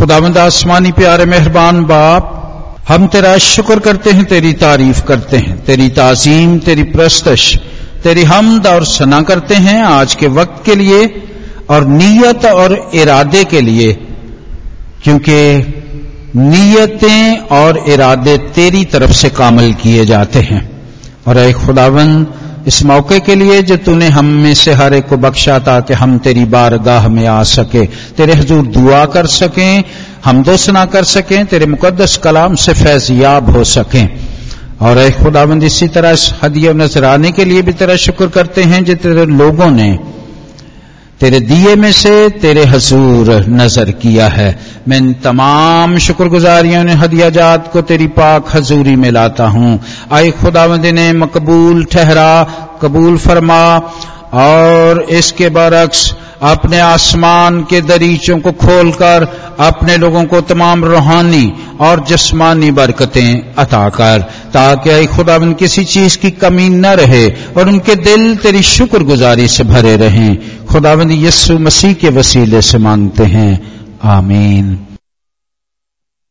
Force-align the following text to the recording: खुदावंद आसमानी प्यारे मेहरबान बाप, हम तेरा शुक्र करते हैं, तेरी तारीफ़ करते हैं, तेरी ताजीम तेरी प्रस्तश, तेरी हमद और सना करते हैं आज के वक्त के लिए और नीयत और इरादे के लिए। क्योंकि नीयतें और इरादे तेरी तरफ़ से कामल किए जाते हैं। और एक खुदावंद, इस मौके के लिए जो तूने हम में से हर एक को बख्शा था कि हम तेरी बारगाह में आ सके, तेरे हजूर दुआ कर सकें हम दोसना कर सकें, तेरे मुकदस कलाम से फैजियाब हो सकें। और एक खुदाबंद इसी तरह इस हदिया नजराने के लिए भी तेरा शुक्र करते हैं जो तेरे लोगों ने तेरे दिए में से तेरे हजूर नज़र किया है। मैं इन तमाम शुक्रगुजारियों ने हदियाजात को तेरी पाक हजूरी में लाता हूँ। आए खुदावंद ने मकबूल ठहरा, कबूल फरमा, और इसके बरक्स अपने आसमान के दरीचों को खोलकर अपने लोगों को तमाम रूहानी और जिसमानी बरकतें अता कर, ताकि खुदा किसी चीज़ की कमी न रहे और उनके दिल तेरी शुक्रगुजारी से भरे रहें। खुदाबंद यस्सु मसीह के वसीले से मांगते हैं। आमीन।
खुदावंद 0.00 0.38
आसमानी 0.38 0.92
प्यारे 0.92 1.24
मेहरबान 1.24 1.84
बाप, 1.84 2.44
हम 2.88 3.06
तेरा 3.06 3.38
शुक्र 3.38 3.78
करते 3.78 4.10
हैं, 4.10 4.24
तेरी 4.24 4.52
तारीफ़ 4.52 5.04
करते 5.04 5.36
हैं, 5.36 5.64
तेरी 5.64 5.88
ताजीम 5.88 6.58
तेरी 6.58 6.82
प्रस्तश, 6.82 7.58
तेरी 8.04 8.22
हमद 8.22 8.66
और 8.66 8.84
सना 8.84 9.22
करते 9.22 9.54
हैं 9.54 9.82
आज 9.82 10.14
के 10.14 10.26
वक्त 10.26 10.66
के 10.66 10.74
लिए 10.74 11.22
और 11.70 11.86
नीयत 11.86 12.44
और 12.44 12.90
इरादे 12.94 13.44
के 13.44 13.60
लिए। 13.60 13.92
क्योंकि 15.04 15.58
नीयतें 16.36 17.38
और 17.38 17.84
इरादे 17.88 18.38
तेरी 18.38 18.84
तरफ़ 18.84 19.12
से 19.12 19.28
कामल 19.28 19.72
किए 19.72 20.04
जाते 20.04 20.38
हैं। 20.38 20.82
और 21.26 21.38
एक 21.38 21.56
खुदावंद, 21.56 22.26
इस 22.66 22.84
मौके 22.84 23.20
के 23.20 23.34
लिए 23.34 23.62
जो 23.62 23.76
तूने 23.76 24.08
हम 24.08 24.24
में 24.24 24.54
से 24.54 24.72
हर 24.72 24.94
एक 24.94 25.06
को 25.06 25.16
बख्शा 25.16 25.58
था 25.58 25.80
कि 25.80 25.94
हम 25.94 26.18
तेरी 26.18 26.44
बारगाह 26.44 27.08
में 27.08 27.26
आ 27.26 27.42
सके, 27.42 27.86
तेरे 27.86 28.32
हजूर 28.32 28.66
दुआ 28.66 29.04
कर 29.04 29.26
सकें 29.26 29.84
हम 30.24 30.42
दोसना 30.42 30.84
कर 30.84 31.04
सकें, 31.04 31.46
तेरे 31.46 31.66
मुकदस 31.66 32.16
कलाम 32.16 32.54
से 32.54 32.72
फैजियाब 32.72 33.50
हो 33.50 33.64
सकें। 33.64 34.08
और 34.82 34.98
एक 34.98 35.16
खुदाबंद 35.22 35.62
इसी 35.62 35.88
तरह 35.88 36.10
इस 36.10 36.32
हदिया 36.42 36.72
नजराने 36.72 37.30
के 37.30 37.44
लिए 37.44 37.62
भी 37.62 37.72
तेरा 37.72 37.96
शुक्र 37.96 38.26
करते 38.26 38.62
हैं 38.62 38.84
जो 38.84 38.94
तेरे 38.94 39.26
लोगों 39.26 39.70
ने 39.70 39.98
तेरे 41.20 41.40
दिए 41.40 41.74
में 41.76 41.92
से 41.92 42.28
तेरे 42.30 42.64
हजूर 42.64 43.30
नज़र 43.48 43.90
किया 43.90 44.28
है। 44.28 44.48
मैं 44.88 44.96
इन 44.96 45.12
तमाम 45.14 45.98
शुक्रगुजारियों 45.98 46.84
ने 46.84 46.92
हदियाजात 46.92 47.70
को 47.72 47.82
तेरी 47.82 48.06
पाक 48.06 48.56
हजूरी 48.56 48.96
में 48.96 49.10
लाता 49.10 49.46
हूँ। 49.46 49.80
आए 50.12 50.30
खुदावंद 50.30 50.86
ने 50.86 51.12
मकबूल 51.12 51.84
ठहरा, 51.84 52.42
कबूल 52.82 53.18
फरमा, 53.18 53.64
और 54.32 55.02
इसके 55.02 55.48
बरक्स 55.48 56.14
अपने 56.42 56.78
आसमान 56.78 57.62
के 57.62 57.80
दरीचों 57.80 58.38
को 58.38 58.52
खोलकर 58.52 59.24
अपने 59.60 59.96
लोगों 59.96 60.24
को 60.24 60.40
तमाम 60.40 60.84
रूहानी 60.84 61.52
और 61.80 62.04
जिसमानी 62.04 62.70
बरकतें 62.70 63.54
अता 63.58 63.88
कर, 63.88 64.20
ताकि 64.52 65.06
खुदा 65.06 65.38
किसी 65.38 65.84
चीज़ 65.84 66.18
की 66.18 66.30
कमी 66.30 66.68
न 66.68 66.86
रहे 66.86 67.28
और 67.28 67.68
उनके 67.68 67.94
दिल 67.94 68.36
तेरी 68.36 68.62
शुक्रगुजारी 68.62 69.48
से 69.48 69.64
भरे 69.64 69.96
रहें। 69.96 70.38
खुदाबंद 70.66 71.12
यस्सु 71.12 71.58
मसीह 71.58 71.92
के 71.92 72.08
वसीले 72.08 72.62
से 72.62 72.78
मांगते 72.78 73.24
हैं। 73.24 73.72
आमीन। 74.04 74.78